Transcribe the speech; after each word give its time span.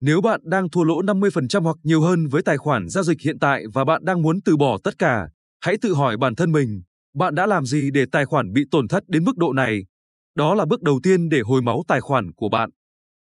Nếu 0.00 0.20
bạn 0.20 0.40
đang 0.44 0.70
thua 0.70 0.84
lỗ 0.84 1.02
50% 1.02 1.62
hoặc 1.62 1.76
nhiều 1.82 2.00
hơn 2.00 2.26
với 2.26 2.42
tài 2.42 2.56
khoản 2.56 2.88
giao 2.88 3.04
dịch 3.04 3.20
hiện 3.20 3.38
tại 3.38 3.64
và 3.74 3.84
bạn 3.84 4.04
đang 4.04 4.22
muốn 4.22 4.40
từ 4.44 4.56
bỏ 4.56 4.78
tất 4.84 4.98
cả, 4.98 5.28
hãy 5.60 5.76
tự 5.82 5.94
hỏi 5.94 6.16
bản 6.16 6.34
thân 6.34 6.52
mình, 6.52 6.82
bạn 7.14 7.34
đã 7.34 7.46
làm 7.46 7.66
gì 7.66 7.90
để 7.90 8.04
tài 8.12 8.24
khoản 8.24 8.52
bị 8.52 8.64
tổn 8.70 8.88
thất 8.88 9.08
đến 9.08 9.24
mức 9.24 9.36
độ 9.36 9.52
này? 9.52 9.86
Đó 10.34 10.54
là 10.54 10.64
bước 10.64 10.82
đầu 10.82 11.00
tiên 11.02 11.28
để 11.28 11.40
hồi 11.40 11.62
máu 11.62 11.82
tài 11.88 12.00
khoản 12.00 12.32
của 12.32 12.48
bạn. 12.48 12.70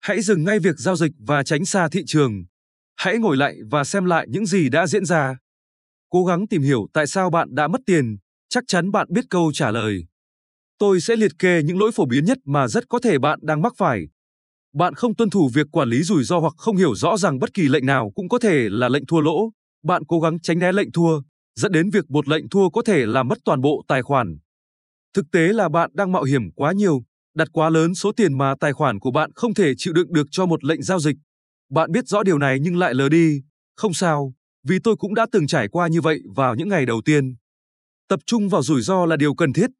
Hãy 0.00 0.22
dừng 0.22 0.44
ngay 0.44 0.58
việc 0.58 0.78
giao 0.78 0.96
dịch 0.96 1.12
và 1.18 1.42
tránh 1.42 1.64
xa 1.64 1.88
thị 1.88 2.02
trường. 2.06 2.44
Hãy 2.96 3.18
ngồi 3.18 3.36
lại 3.36 3.56
và 3.70 3.84
xem 3.84 4.04
lại 4.04 4.26
những 4.30 4.46
gì 4.46 4.68
đã 4.68 4.86
diễn 4.86 5.04
ra. 5.04 5.38
Cố 6.10 6.24
gắng 6.24 6.46
tìm 6.46 6.62
hiểu 6.62 6.86
tại 6.92 7.06
sao 7.06 7.30
bạn 7.30 7.54
đã 7.54 7.68
mất 7.68 7.80
tiền, 7.86 8.16
chắc 8.48 8.64
chắn 8.66 8.90
bạn 8.90 9.06
biết 9.10 9.24
câu 9.30 9.52
trả 9.54 9.70
lời. 9.70 10.06
Tôi 10.78 11.00
sẽ 11.00 11.16
liệt 11.16 11.32
kê 11.38 11.62
những 11.62 11.78
lỗi 11.78 11.92
phổ 11.92 12.06
biến 12.06 12.24
nhất 12.24 12.38
mà 12.44 12.68
rất 12.68 12.88
có 12.88 12.98
thể 12.98 13.18
bạn 13.18 13.38
đang 13.42 13.62
mắc 13.62 13.72
phải. 13.76 14.06
Bạn 14.78 14.94
không 14.94 15.14
tuân 15.14 15.30
thủ 15.30 15.50
việc 15.54 15.66
quản 15.72 15.88
lý 15.88 16.02
rủi 16.02 16.24
ro 16.24 16.38
hoặc 16.38 16.54
không 16.56 16.76
hiểu 16.76 16.94
rõ 16.94 17.16
rằng 17.16 17.38
bất 17.38 17.54
kỳ 17.54 17.68
lệnh 17.68 17.86
nào 17.86 18.10
cũng 18.14 18.28
có 18.28 18.38
thể 18.38 18.68
là 18.70 18.88
lệnh 18.88 19.06
thua 19.06 19.20
lỗ. 19.20 19.50
Bạn 19.84 20.02
cố 20.08 20.20
gắng 20.20 20.40
tránh 20.40 20.58
né 20.58 20.72
lệnh 20.72 20.92
thua, 20.92 21.20
dẫn 21.54 21.72
đến 21.72 21.90
việc 21.90 22.10
một 22.10 22.28
lệnh 22.28 22.48
thua 22.48 22.70
có 22.70 22.82
thể 22.82 23.06
làm 23.06 23.28
mất 23.28 23.38
toàn 23.44 23.60
bộ 23.60 23.84
tài 23.88 24.02
khoản. 24.02 24.38
Thực 25.14 25.26
tế 25.32 25.40
là 25.40 25.68
bạn 25.68 25.90
đang 25.94 26.12
mạo 26.12 26.22
hiểm 26.22 26.50
quá 26.50 26.72
nhiều, 26.72 27.02
đặt 27.34 27.48
quá 27.52 27.70
lớn 27.70 27.94
số 27.94 28.12
tiền 28.12 28.38
mà 28.38 28.54
tài 28.60 28.72
khoản 28.72 28.98
của 28.98 29.10
bạn 29.10 29.30
không 29.34 29.54
thể 29.54 29.72
chịu 29.76 29.92
đựng 29.92 30.12
được 30.12 30.26
cho 30.30 30.46
một 30.46 30.64
lệnh 30.64 30.82
giao 30.82 30.98
dịch. 31.00 31.16
Bạn 31.70 31.92
biết 31.92 32.08
rõ 32.08 32.22
điều 32.22 32.38
này 32.38 32.58
nhưng 32.60 32.76
lại 32.76 32.94
lờ 32.94 33.08
đi. 33.08 33.40
Không 33.76 33.94
sao, 33.94 34.34
vì 34.68 34.78
tôi 34.84 34.96
cũng 34.96 35.14
đã 35.14 35.26
từng 35.32 35.46
trải 35.46 35.68
qua 35.68 35.88
như 35.88 36.00
vậy 36.00 36.20
vào 36.34 36.54
những 36.54 36.68
ngày 36.68 36.86
đầu 36.86 37.02
tiên. 37.04 37.34
Tập 38.08 38.20
trung 38.26 38.48
vào 38.48 38.62
rủi 38.62 38.82
ro 38.82 39.06
là 39.06 39.16
điều 39.16 39.34
cần 39.34 39.52
thiết. 39.52 39.70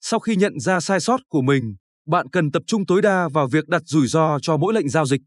Sau 0.00 0.20
khi 0.20 0.36
nhận 0.36 0.60
ra 0.60 0.80
sai 0.80 1.00
sót 1.00 1.20
của 1.28 1.42
mình, 1.42 1.76
bạn 2.06 2.28
cần 2.28 2.50
tập 2.50 2.62
trung 2.66 2.86
tối 2.86 3.02
đa 3.02 3.28
vào 3.28 3.48
việc 3.48 3.68
đặt 3.68 3.82
rủi 3.84 4.06
ro 4.06 4.38
cho 4.42 4.56
mỗi 4.56 4.74
lệnh 4.74 4.88
giao 4.88 5.06
dịch. 5.06 5.20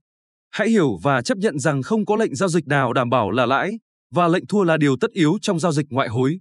Hãy 0.52 0.70
hiểu 0.70 0.98
và 1.04 1.22
chấp 1.22 1.38
nhận 1.38 1.60
rằng 1.60 1.82
không 1.82 2.06
có 2.06 2.16
lệnh 2.16 2.36
giao 2.36 2.50
dịch 2.50 2.68
nào 2.68 2.94
đảm 2.94 3.10
bảo 3.10 3.32
là 3.32 3.46
lãi, 3.46 3.80
và 4.12 4.28
lệnh 4.28 4.48
thua 4.48 4.64
là 4.64 4.78
điều 4.78 4.96
tất 5.02 5.12
yếu 5.12 5.38
trong 5.42 5.60
giao 5.60 5.72
dịch 5.72 5.86
ngoại 5.90 6.10
hối. 6.10 6.40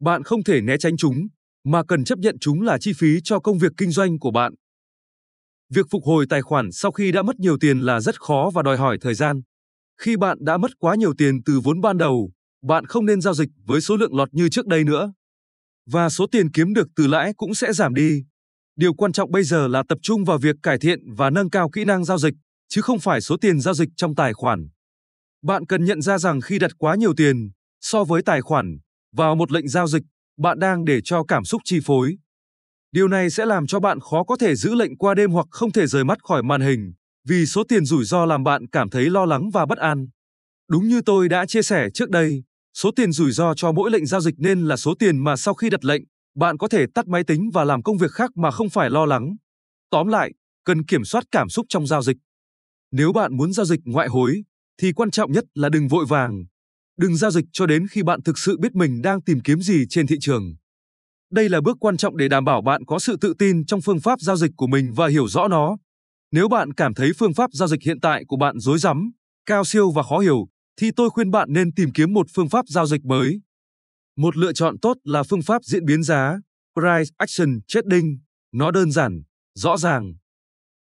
Bạn 0.00 0.22
không 0.22 0.44
thể 0.44 0.60
né 0.60 0.76
tránh 0.76 0.96
chúng, 0.96 1.28
mà 1.64 1.82
cần 1.88 2.04
chấp 2.04 2.18
nhận 2.18 2.36
chúng 2.40 2.62
là 2.62 2.78
chi 2.78 2.92
phí 2.92 3.20
cho 3.24 3.40
công 3.40 3.58
việc 3.58 3.72
kinh 3.76 3.90
doanh 3.90 4.18
của 4.18 4.30
bạn. 4.30 4.54
Việc 5.74 5.86
phục 5.90 6.04
hồi 6.04 6.26
tài 6.28 6.42
khoản 6.42 6.72
sau 6.72 6.92
khi 6.92 7.12
đã 7.12 7.22
mất 7.22 7.40
nhiều 7.40 7.58
tiền 7.60 7.80
là 7.80 8.00
rất 8.00 8.20
khó 8.20 8.50
và 8.54 8.62
đòi 8.62 8.76
hỏi 8.76 8.98
thời 9.00 9.14
gian. 9.14 9.40
Khi 10.00 10.16
bạn 10.16 10.38
đã 10.40 10.56
mất 10.56 10.70
quá 10.78 10.94
nhiều 10.94 11.14
tiền 11.18 11.42
từ 11.44 11.60
vốn 11.64 11.80
ban 11.80 11.98
đầu, 11.98 12.30
bạn 12.62 12.86
không 12.86 13.06
nên 13.06 13.20
giao 13.20 13.34
dịch 13.34 13.48
với 13.66 13.80
số 13.80 13.96
lượng 13.96 14.14
lọt 14.14 14.34
như 14.34 14.48
trước 14.48 14.66
đây 14.66 14.84
nữa. 14.84 15.12
Và 15.86 16.08
số 16.08 16.26
tiền 16.26 16.50
kiếm 16.50 16.74
được 16.74 16.88
từ 16.96 17.06
lãi 17.06 17.32
cũng 17.36 17.54
sẽ 17.54 17.72
giảm 17.72 17.94
đi. 17.94 18.24
Điều 18.78 18.94
quan 18.94 19.12
trọng 19.12 19.30
bây 19.30 19.42
giờ 19.42 19.68
là 19.68 19.82
tập 19.88 19.98
trung 20.02 20.24
vào 20.24 20.38
việc 20.38 20.56
cải 20.62 20.78
thiện 20.78 21.14
và 21.14 21.30
nâng 21.30 21.50
cao 21.50 21.70
kỹ 21.70 21.84
năng 21.84 22.04
giao 22.04 22.18
dịch, 22.18 22.34
chứ 22.68 22.80
không 22.80 22.98
phải 22.98 23.20
số 23.20 23.36
tiền 23.40 23.60
giao 23.60 23.74
dịch 23.74 23.88
trong 23.96 24.14
tài 24.14 24.32
khoản. 24.32 24.68
Bạn 25.42 25.66
cần 25.66 25.84
nhận 25.84 26.02
ra 26.02 26.18
rằng 26.18 26.40
khi 26.40 26.58
đặt 26.58 26.70
quá 26.78 26.94
nhiều 26.94 27.14
tiền 27.16 27.50
so 27.80 28.04
với 28.04 28.22
tài 28.22 28.40
khoản 28.40 28.78
vào 29.16 29.34
một 29.34 29.52
lệnh 29.52 29.68
giao 29.68 29.86
dịch, 29.86 30.02
bạn 30.38 30.58
đang 30.58 30.84
để 30.84 31.00
cho 31.04 31.24
cảm 31.24 31.44
xúc 31.44 31.62
chi 31.64 31.78
phối. 31.84 32.16
Điều 32.92 33.08
này 33.08 33.30
sẽ 33.30 33.46
làm 33.46 33.66
cho 33.66 33.80
bạn 33.80 34.00
khó 34.00 34.24
có 34.24 34.36
thể 34.36 34.54
giữ 34.54 34.74
lệnh 34.74 34.96
qua 34.96 35.14
đêm 35.14 35.30
hoặc 35.30 35.46
không 35.50 35.72
thể 35.72 35.86
rời 35.86 36.04
mắt 36.04 36.18
khỏi 36.22 36.42
màn 36.42 36.60
hình, 36.60 36.92
vì 37.28 37.46
số 37.46 37.64
tiền 37.68 37.84
rủi 37.84 38.04
ro 38.04 38.26
làm 38.26 38.44
bạn 38.44 38.66
cảm 38.72 38.90
thấy 38.90 39.10
lo 39.10 39.24
lắng 39.24 39.50
và 39.50 39.66
bất 39.66 39.78
an. 39.78 40.06
Đúng 40.70 40.88
như 40.88 41.00
tôi 41.06 41.28
đã 41.28 41.46
chia 41.46 41.62
sẻ 41.62 41.88
trước 41.94 42.10
đây, 42.10 42.42
số 42.74 42.90
tiền 42.96 43.12
rủi 43.12 43.32
ro 43.32 43.54
cho 43.54 43.72
mỗi 43.72 43.90
lệnh 43.90 44.06
giao 44.06 44.20
dịch 44.20 44.34
nên 44.38 44.64
là 44.64 44.76
số 44.76 44.94
tiền 44.98 45.24
mà 45.24 45.36
sau 45.36 45.54
khi 45.54 45.70
đặt 45.70 45.84
lệnh, 45.84 46.02
bạn 46.38 46.58
có 46.58 46.68
thể 46.68 46.86
tắt 46.94 47.08
máy 47.08 47.24
tính 47.24 47.50
và 47.52 47.64
làm 47.64 47.82
công 47.82 47.98
việc 47.98 48.10
khác 48.10 48.30
mà 48.36 48.50
không 48.50 48.70
phải 48.70 48.90
lo 48.90 49.06
lắng. 49.06 49.36
Tóm 49.90 50.06
lại, 50.06 50.32
cần 50.64 50.84
kiểm 50.84 51.04
soát 51.04 51.24
cảm 51.30 51.48
xúc 51.48 51.66
trong 51.68 51.86
giao 51.86 52.02
dịch. 52.02 52.16
Nếu 52.92 53.12
bạn 53.12 53.36
muốn 53.36 53.52
giao 53.52 53.66
dịch 53.66 53.80
ngoại 53.84 54.08
hối, 54.08 54.42
thì 54.80 54.92
quan 54.92 55.10
trọng 55.10 55.32
nhất 55.32 55.44
là 55.54 55.68
đừng 55.68 55.88
vội 55.88 56.06
vàng. 56.08 56.44
Đừng 56.98 57.16
giao 57.16 57.30
dịch 57.30 57.44
cho 57.52 57.66
đến 57.66 57.86
khi 57.90 58.02
bạn 58.02 58.22
thực 58.22 58.38
sự 58.38 58.58
biết 58.58 58.74
mình 58.74 59.02
đang 59.02 59.22
tìm 59.22 59.40
kiếm 59.40 59.60
gì 59.60 59.84
trên 59.88 60.06
thị 60.06 60.16
trường. 60.20 60.54
Đây 61.32 61.48
là 61.48 61.60
bước 61.60 61.76
quan 61.80 61.96
trọng 61.96 62.16
để 62.16 62.28
đảm 62.28 62.44
bảo 62.44 62.62
bạn 62.62 62.84
có 62.84 62.98
sự 62.98 63.16
tự 63.20 63.34
tin 63.38 63.66
trong 63.66 63.80
phương 63.80 64.00
pháp 64.00 64.20
giao 64.20 64.36
dịch 64.36 64.50
của 64.56 64.66
mình 64.66 64.92
và 64.96 65.08
hiểu 65.08 65.28
rõ 65.28 65.48
nó. 65.48 65.76
Nếu 66.32 66.48
bạn 66.48 66.72
cảm 66.72 66.94
thấy 66.94 67.12
phương 67.18 67.34
pháp 67.34 67.50
giao 67.52 67.68
dịch 67.68 67.82
hiện 67.82 68.00
tại 68.00 68.24
của 68.28 68.36
bạn 68.36 68.58
rối 68.58 68.78
rắm, 68.78 69.10
cao 69.46 69.64
siêu 69.64 69.90
và 69.90 70.02
khó 70.02 70.18
hiểu, 70.18 70.48
thì 70.80 70.90
tôi 70.96 71.10
khuyên 71.10 71.30
bạn 71.30 71.52
nên 71.52 71.74
tìm 71.74 71.90
kiếm 71.92 72.12
một 72.12 72.26
phương 72.34 72.48
pháp 72.48 72.64
giao 72.68 72.86
dịch 72.86 73.04
mới. 73.04 73.40
Một 74.18 74.36
lựa 74.36 74.52
chọn 74.52 74.78
tốt 74.78 74.96
là 75.04 75.22
phương 75.22 75.42
pháp 75.42 75.64
diễn 75.64 75.84
biến 75.84 76.02
giá, 76.02 76.40
Price 76.74 77.14
Action 77.16 77.60
Trading. 77.66 78.18
Nó 78.52 78.70
đơn 78.70 78.90
giản, 78.90 79.22
rõ 79.54 79.76
ràng, 79.76 80.14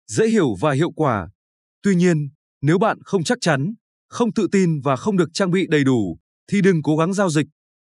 dễ 0.08 0.28
hiểu 0.28 0.56
và 0.60 0.72
hiệu 0.72 0.92
quả. 0.92 1.30
Tuy 1.82 1.96
nhiên, 1.96 2.30
nếu 2.62 2.78
bạn 2.80 2.98
không 3.04 3.24
chắc 3.24 3.38
chắn, 3.42 3.74
không 4.10 4.34
tự 4.34 4.48
tin 4.52 4.82
và 4.82 4.96
không 4.96 5.18
được 5.18 5.30
trang 5.34 5.52
bị 5.52 5.68
đầy 5.70 5.84
đủ, 5.84 6.18
thì 6.52 6.62
đừng 6.62 6.84
cố 6.84 6.98
gắng 6.98 7.14
giao 7.14 7.30
dịch. 7.30 7.48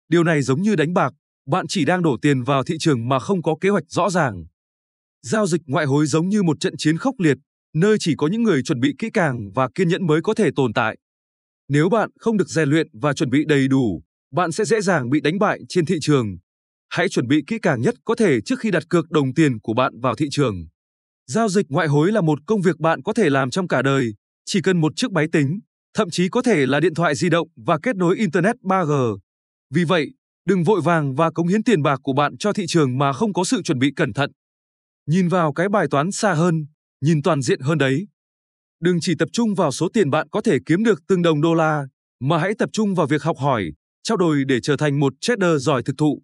Điều 0.09 0.25
này 0.25 0.43
giống 0.43 0.63
như 0.63 0.77
đánh 0.77 0.95
bạc, 0.95 1.13
bạn 1.47 1.67
chỉ 1.69 1.85
đang 1.85 2.03
đổ 2.03 2.17
tiền 2.23 2.43
vào 2.43 2.65
thị 2.65 2.77
trường 2.81 3.09
mà 3.09 3.19
không 3.19 3.43
có 3.43 3.57
kế 3.61 3.69
hoạch 3.69 3.85
rõ 3.89 4.11
ràng. 4.11 4.45
Giao 5.23 5.47
dịch 5.47 5.61
ngoại 5.67 5.87
hối 5.87 6.07
giống 6.07 6.29
như 6.29 6.43
một 6.43 6.61
trận 6.61 6.75
chiến 6.79 6.99
khốc 6.99 7.15
liệt, 7.21 7.39
nơi 7.75 7.97
chỉ 8.01 8.15
có 8.19 8.27
những 8.27 8.43
người 8.43 8.63
chuẩn 8.63 8.81
bị 8.81 8.95
kỹ 8.99 9.11
càng 9.13 9.51
và 9.55 9.69
kiên 9.75 9.89
nhẫn 9.89 10.07
mới 10.07 10.23
có 10.23 10.35
thể 10.35 10.51
tồn 10.57 10.73
tại. 10.73 10.97
Nếu 11.69 11.89
bạn 11.89 12.11
không 12.19 12.37
được 12.37 12.49
rèn 12.49 12.69
luyện 12.69 12.87
và 12.93 13.13
chuẩn 13.13 13.31
bị 13.31 13.45
đầy 13.49 13.69
đủ, 13.69 14.03
bạn 14.37 14.53
sẽ 14.53 14.65
dễ 14.65 14.81
dàng 14.81 15.11
bị 15.11 15.21
đánh 15.21 15.39
bại 15.39 15.61
trên 15.69 15.87
thị 15.87 15.97
trường. 16.01 16.37
Hãy 16.89 17.09
chuẩn 17.09 17.29
bị 17.29 17.43
kỹ 17.47 17.59
càng 17.63 17.81
nhất 17.81 17.95
có 18.05 18.15
thể 18.15 18.41
trước 18.41 18.61
khi 18.61 18.71
đặt 18.71 18.83
cược 18.89 19.11
đồng 19.11 19.35
tiền 19.35 19.61
của 19.61 19.75
bạn 19.75 20.01
vào 20.01 20.15
thị 20.15 20.27
trường. 20.31 20.67
Giao 21.27 21.49
dịch 21.49 21.67
ngoại 21.69 21.89
hối 21.89 22.13
là 22.13 22.21
một 22.21 22.39
công 22.47 22.63
việc 22.63 22.81
bạn 22.81 23.03
có 23.03 23.13
thể 23.13 23.31
làm 23.31 23.51
trong 23.51 23.69
cả 23.69 23.83
đời, 23.83 24.15
chỉ 24.45 24.61
cần 24.61 24.81
một 24.81 24.93
chiếc 24.97 25.13
máy 25.13 25.27
tính, 25.33 25.61
thậm 25.95 26.11
chí 26.11 26.29
có 26.29 26.43
thể 26.43 26.67
là 26.67 26.81
điện 26.81 26.95
thoại 26.95 27.15
di 27.15 27.29
động 27.29 27.49
và 27.67 27.79
kết 27.83 27.97
nối 27.97 28.17
Internet 28.17 28.57
3G. 28.63 29.19
Vì 29.75 29.85
vậy, 29.85 30.11
đừng 30.47 30.65
vội 30.65 30.81
vàng 30.81 31.15
và 31.15 31.31
cống 31.31 31.49
hiến 31.49 31.63
tiền 31.63 31.83
bạc 31.83 32.01
của 32.03 32.13
bạn 32.13 32.37
cho 32.39 32.53
thị 32.53 32.65
trường 32.69 32.99
mà 32.99 33.13
không 33.13 33.33
có 33.33 33.45
sự 33.45 33.63
chuẩn 33.63 33.79
bị 33.79 33.93
cẩn 33.97 34.13
thận. 34.13 34.31
Nhìn 35.07 35.29
vào 35.29 35.53
cái 35.53 35.69
bài 35.69 35.87
toán 35.91 36.13
xa 36.13 36.35
hơn, 36.35 36.67
nhìn 37.01 37.23
toàn 37.23 37.43
diện 37.43 37.61
hơn 37.61 37.79
đấy. 37.79 38.07
Đừng 38.81 38.99
chỉ 39.01 39.15
tập 39.19 39.29
trung 39.33 39.55
vào 39.55 39.73
số 39.73 39.89
tiền 39.93 40.11
bạn 40.11 40.29
có 40.31 40.41
thể 40.41 40.59
kiếm 40.67 40.85
được 40.85 41.03
từng 41.09 41.23
đồng 41.23 41.41
đô 41.41 41.55
la, 41.55 41.87
mà 42.21 42.39
hãy 42.39 42.55
tập 42.59 42.71
trung 42.73 42.95
vào 42.95 43.07
việc 43.07 43.23
học 43.23 43.37
hỏi, 43.39 43.71
trao 44.07 44.17
đổi 44.17 44.45
để 44.45 44.61
trở 44.61 44.77
thành 44.77 45.01
một 45.01 45.13
trader 45.21 45.63
giỏi 45.67 45.83
thực 45.83 45.99
thụ. 45.99 46.23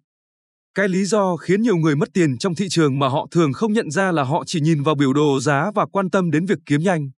Cái 0.75 0.89
lý 0.89 1.05
do 1.05 1.35
khiến 1.35 1.61
nhiều 1.61 1.77
người 1.77 1.95
mất 1.95 2.09
tiền 2.13 2.37
trong 2.37 2.55
thị 2.55 2.65
trường 2.69 2.99
mà 2.99 3.07
họ 3.07 3.27
thường 3.31 3.53
không 3.53 3.73
nhận 3.73 3.91
ra 3.91 4.11
là 4.11 4.23
họ 4.23 4.43
chỉ 4.45 4.59
nhìn 4.61 4.83
vào 4.83 4.95
biểu 4.95 5.13
đồ 5.13 5.39
giá 5.39 5.71
và 5.75 5.85
quan 5.85 6.09
tâm 6.09 6.31
đến 6.31 6.45
việc 6.45 6.59
kiếm 6.65 6.81
nhanh. 6.81 7.11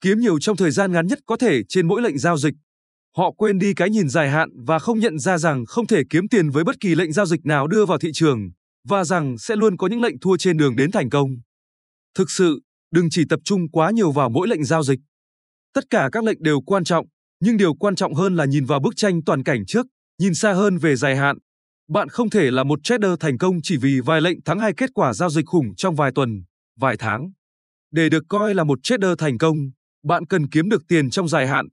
Kiếm 0.00 0.18
nhiều 0.20 0.38
trong 0.38 0.56
thời 0.56 0.70
gian 0.70 0.92
ngắn 0.92 1.06
nhất 1.06 1.18
có 1.26 1.36
thể 1.36 1.62
trên 1.68 1.88
mỗi 1.88 2.02
lệnh 2.02 2.18
giao 2.18 2.36
dịch. 2.36 2.54
Họ 3.16 3.32
quên 3.36 3.58
đi 3.58 3.74
cái 3.74 3.90
nhìn 3.90 4.08
dài 4.08 4.30
hạn 4.30 4.50
và 4.66 4.78
không 4.78 4.98
nhận 4.98 5.18
ra 5.18 5.38
rằng 5.38 5.66
không 5.66 5.86
thể 5.86 6.02
kiếm 6.10 6.28
tiền 6.28 6.50
với 6.50 6.64
bất 6.64 6.80
kỳ 6.80 6.94
lệnh 6.94 7.12
giao 7.12 7.26
dịch 7.26 7.46
nào 7.46 7.66
đưa 7.66 7.86
vào 7.86 7.98
thị 7.98 8.10
trường 8.14 8.50
và 8.88 9.04
rằng 9.04 9.38
sẽ 9.38 9.56
luôn 9.56 9.76
có 9.76 9.86
những 9.86 10.02
lệnh 10.02 10.18
thua 10.18 10.36
trên 10.36 10.56
đường 10.56 10.76
đến 10.76 10.90
thành 10.90 11.10
công. 11.10 11.30
Thực 12.14 12.30
sự, 12.30 12.60
đừng 12.90 13.10
chỉ 13.10 13.24
tập 13.28 13.40
trung 13.44 13.70
quá 13.70 13.90
nhiều 13.90 14.12
vào 14.12 14.30
mỗi 14.30 14.48
lệnh 14.48 14.64
giao 14.64 14.82
dịch. 14.82 15.00
Tất 15.74 15.84
cả 15.90 16.08
các 16.12 16.24
lệnh 16.24 16.42
đều 16.42 16.60
quan 16.60 16.84
trọng, 16.84 17.06
nhưng 17.44 17.56
điều 17.56 17.74
quan 17.74 17.94
trọng 17.94 18.14
hơn 18.14 18.36
là 18.36 18.44
nhìn 18.44 18.64
vào 18.64 18.80
bức 18.80 18.96
tranh 18.96 19.24
toàn 19.24 19.42
cảnh 19.42 19.66
trước, 19.66 19.86
nhìn 20.18 20.34
xa 20.34 20.52
hơn 20.52 20.78
về 20.78 20.96
dài 20.96 21.16
hạn. 21.16 21.38
Bạn 21.88 22.08
không 22.08 22.30
thể 22.30 22.50
là 22.50 22.64
một 22.64 22.78
trader 22.82 23.10
thành 23.20 23.38
công 23.38 23.56
chỉ 23.62 23.76
vì 23.76 24.00
vài 24.00 24.20
lệnh 24.20 24.42
thắng 24.42 24.58
hay 24.58 24.72
kết 24.76 24.90
quả 24.94 25.14
giao 25.14 25.30
dịch 25.30 25.46
khủng 25.46 25.74
trong 25.76 25.94
vài 25.94 26.12
tuần, 26.14 26.42
vài 26.80 26.96
tháng. 26.98 27.32
Để 27.90 28.08
được 28.08 28.22
coi 28.28 28.54
là 28.54 28.64
một 28.64 28.78
trader 28.82 29.10
thành 29.18 29.38
công, 29.38 29.56
bạn 30.04 30.26
cần 30.26 30.48
kiếm 30.48 30.68
được 30.68 30.82
tiền 30.88 31.10
trong 31.10 31.28
dài 31.28 31.46
hạn. 31.46 31.66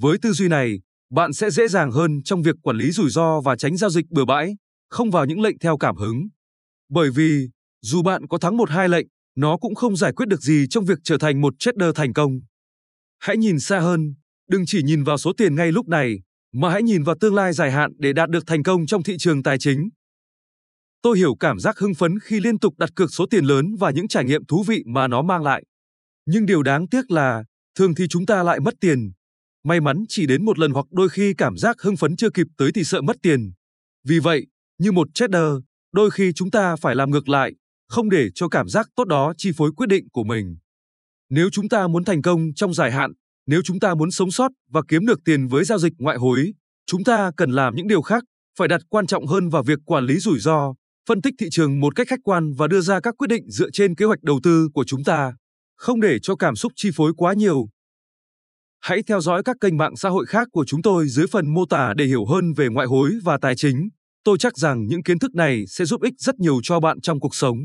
Với 0.00 0.18
tư 0.22 0.32
duy 0.32 0.48
này, 0.48 0.80
bạn 1.10 1.32
sẽ 1.32 1.50
dễ 1.50 1.68
dàng 1.68 1.90
hơn 1.90 2.22
trong 2.24 2.42
việc 2.42 2.56
quản 2.62 2.76
lý 2.76 2.90
rủi 2.90 3.10
ro 3.10 3.40
và 3.40 3.56
tránh 3.56 3.76
giao 3.76 3.90
dịch 3.90 4.06
bừa 4.10 4.24
bãi, 4.24 4.56
không 4.90 5.10
vào 5.10 5.26
những 5.26 5.40
lệnh 5.40 5.58
theo 5.58 5.76
cảm 5.76 5.96
hứng. 5.96 6.28
Bởi 6.90 7.10
vì, 7.10 7.48
dù 7.82 8.02
bạn 8.02 8.26
có 8.28 8.38
thắng 8.38 8.56
một 8.56 8.70
hai 8.70 8.88
lệnh, 8.88 9.06
nó 9.36 9.56
cũng 9.56 9.74
không 9.74 9.96
giải 9.96 10.12
quyết 10.12 10.26
được 10.28 10.42
gì 10.42 10.66
trong 10.70 10.84
việc 10.84 10.98
trở 11.04 11.18
thành 11.18 11.40
một 11.40 11.54
trader 11.58 11.90
thành 11.94 12.12
công. 12.12 12.40
Hãy 13.18 13.36
nhìn 13.36 13.60
xa 13.60 13.80
hơn, 13.80 14.14
đừng 14.48 14.66
chỉ 14.66 14.82
nhìn 14.82 15.04
vào 15.04 15.18
số 15.18 15.32
tiền 15.32 15.54
ngay 15.54 15.72
lúc 15.72 15.88
này, 15.88 16.18
mà 16.52 16.70
hãy 16.70 16.82
nhìn 16.82 17.02
vào 17.02 17.16
tương 17.20 17.34
lai 17.34 17.52
dài 17.52 17.70
hạn 17.70 17.92
để 17.98 18.12
đạt 18.12 18.30
được 18.30 18.46
thành 18.46 18.62
công 18.62 18.86
trong 18.86 19.02
thị 19.02 19.16
trường 19.18 19.42
tài 19.42 19.58
chính. 19.58 19.88
Tôi 21.02 21.18
hiểu 21.18 21.34
cảm 21.40 21.58
giác 21.58 21.78
hưng 21.78 21.94
phấn 21.94 22.18
khi 22.18 22.40
liên 22.40 22.58
tục 22.58 22.74
đặt 22.78 22.90
cược 22.94 23.12
số 23.12 23.26
tiền 23.30 23.44
lớn 23.44 23.76
và 23.78 23.90
những 23.90 24.08
trải 24.08 24.24
nghiệm 24.24 24.44
thú 24.44 24.64
vị 24.66 24.82
mà 24.86 25.08
nó 25.08 25.22
mang 25.22 25.42
lại. 25.42 25.64
Nhưng 26.26 26.46
điều 26.46 26.62
đáng 26.62 26.88
tiếc 26.88 27.10
là, 27.10 27.44
thường 27.78 27.94
thì 27.94 28.04
chúng 28.08 28.26
ta 28.26 28.42
lại 28.42 28.60
mất 28.60 28.74
tiền. 28.80 29.12
May 29.64 29.80
mắn 29.80 30.04
chỉ 30.08 30.26
đến 30.26 30.44
một 30.44 30.58
lần 30.58 30.72
hoặc 30.72 30.86
đôi 30.90 31.08
khi 31.08 31.34
cảm 31.34 31.56
giác 31.56 31.82
hưng 31.82 31.96
phấn 31.96 32.16
chưa 32.16 32.30
kịp 32.30 32.46
tới 32.56 32.70
thì 32.74 32.84
sợ 32.84 33.00
mất 33.00 33.16
tiền. 33.22 33.52
Vì 34.04 34.18
vậy, 34.18 34.46
như 34.78 34.92
một 34.92 35.08
trader, 35.14 35.52
đôi 35.92 36.10
khi 36.10 36.32
chúng 36.32 36.50
ta 36.50 36.76
phải 36.76 36.94
làm 36.94 37.10
ngược 37.10 37.28
lại, 37.28 37.52
không 37.88 38.10
để 38.10 38.28
cho 38.34 38.48
cảm 38.48 38.68
giác 38.68 38.88
tốt 38.96 39.04
đó 39.04 39.32
chi 39.36 39.50
phối 39.56 39.72
quyết 39.76 39.86
định 39.86 40.08
của 40.12 40.24
mình. 40.24 40.56
Nếu 41.30 41.50
chúng 41.50 41.68
ta 41.68 41.88
muốn 41.88 42.04
thành 42.04 42.22
công 42.22 42.54
trong 42.54 42.74
dài 42.74 42.92
hạn, 42.92 43.12
nếu 43.48 43.62
chúng 43.64 43.80
ta 43.80 43.94
muốn 43.94 44.10
sống 44.10 44.30
sót 44.30 44.48
và 44.70 44.82
kiếm 44.88 45.06
được 45.06 45.20
tiền 45.24 45.46
với 45.46 45.64
giao 45.64 45.78
dịch 45.78 45.92
ngoại 45.98 46.16
hối, 46.16 46.52
chúng 46.86 47.04
ta 47.04 47.30
cần 47.36 47.50
làm 47.50 47.74
những 47.76 47.88
điều 47.88 48.02
khác, 48.02 48.24
phải 48.58 48.68
đặt 48.68 48.80
quan 48.88 49.06
trọng 49.06 49.26
hơn 49.26 49.48
vào 49.48 49.62
việc 49.62 49.78
quản 49.84 50.04
lý 50.04 50.18
rủi 50.18 50.38
ro, 50.38 50.74
phân 51.08 51.22
tích 51.22 51.34
thị 51.38 51.46
trường 51.50 51.80
một 51.80 51.96
cách 51.96 52.08
khách 52.08 52.20
quan 52.24 52.52
và 52.52 52.66
đưa 52.66 52.80
ra 52.80 53.00
các 53.00 53.14
quyết 53.18 53.26
định 53.28 53.50
dựa 53.50 53.70
trên 53.72 53.94
kế 53.94 54.04
hoạch 54.04 54.22
đầu 54.22 54.40
tư 54.42 54.68
của 54.74 54.84
chúng 54.84 55.04
ta, 55.04 55.32
không 55.76 56.00
để 56.00 56.18
cho 56.22 56.36
cảm 56.36 56.56
xúc 56.56 56.72
chi 56.76 56.90
phối 56.94 57.12
quá 57.16 57.34
nhiều. 57.34 57.66
Hãy 58.80 59.02
theo 59.06 59.20
dõi 59.20 59.42
các 59.42 59.56
kênh 59.60 59.76
mạng 59.76 59.96
xã 59.96 60.08
hội 60.08 60.26
khác 60.26 60.48
của 60.52 60.64
chúng 60.66 60.82
tôi 60.82 61.08
dưới 61.08 61.26
phần 61.26 61.54
mô 61.54 61.66
tả 61.66 61.94
để 61.96 62.04
hiểu 62.04 62.24
hơn 62.24 62.52
về 62.52 62.68
ngoại 62.68 62.86
hối 62.86 63.10
và 63.24 63.38
tài 63.42 63.56
chính. 63.56 63.88
Tôi 64.24 64.38
chắc 64.38 64.58
rằng 64.58 64.86
những 64.86 65.02
kiến 65.02 65.18
thức 65.18 65.34
này 65.34 65.64
sẽ 65.68 65.84
giúp 65.84 66.02
ích 66.02 66.14
rất 66.18 66.38
nhiều 66.38 66.60
cho 66.62 66.80
bạn 66.80 67.00
trong 67.00 67.20
cuộc 67.20 67.34
sống. 67.34 67.56